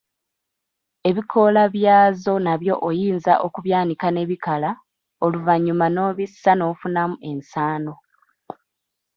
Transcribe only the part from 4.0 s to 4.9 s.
ne bikala,